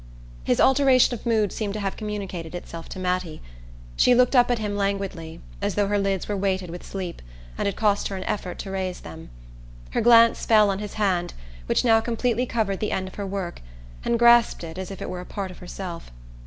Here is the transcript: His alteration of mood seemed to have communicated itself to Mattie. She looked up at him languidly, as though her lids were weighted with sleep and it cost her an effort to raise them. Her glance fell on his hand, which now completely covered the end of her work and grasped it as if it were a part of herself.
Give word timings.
His 0.43 0.59
alteration 0.59 1.13
of 1.13 1.27
mood 1.27 1.51
seemed 1.53 1.75
to 1.75 1.79
have 1.79 1.95
communicated 1.95 2.55
itself 2.55 2.89
to 2.89 2.97
Mattie. 2.97 3.39
She 3.95 4.15
looked 4.15 4.35
up 4.35 4.49
at 4.49 4.57
him 4.57 4.75
languidly, 4.75 5.41
as 5.61 5.75
though 5.75 5.85
her 5.87 5.99
lids 5.99 6.27
were 6.27 6.35
weighted 6.35 6.71
with 6.71 6.83
sleep 6.83 7.21
and 7.55 7.67
it 7.67 7.75
cost 7.75 8.07
her 8.07 8.17
an 8.17 8.23
effort 8.23 8.57
to 8.57 8.71
raise 8.71 9.01
them. 9.01 9.29
Her 9.91 10.01
glance 10.01 10.43
fell 10.43 10.71
on 10.71 10.79
his 10.79 10.95
hand, 10.95 11.35
which 11.67 11.85
now 11.85 12.01
completely 12.01 12.47
covered 12.47 12.79
the 12.79 12.91
end 12.91 13.07
of 13.09 13.13
her 13.13 13.27
work 13.27 13.61
and 14.03 14.17
grasped 14.17 14.63
it 14.63 14.79
as 14.79 14.89
if 14.89 15.03
it 15.03 15.09
were 15.11 15.21
a 15.21 15.23
part 15.23 15.51
of 15.51 15.59
herself. 15.59 16.11